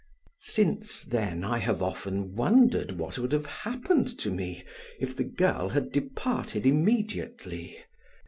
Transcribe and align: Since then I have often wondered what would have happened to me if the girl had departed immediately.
Since 0.39 1.03
then 1.03 1.43
I 1.43 1.59
have 1.59 1.79
often 1.83 2.33
wondered 2.33 2.93
what 2.97 3.19
would 3.19 3.31
have 3.33 3.45
happened 3.45 4.07
to 4.17 4.31
me 4.31 4.63
if 4.99 5.15
the 5.15 5.23
girl 5.23 5.69
had 5.69 5.91
departed 5.91 6.65
immediately. 6.65 7.77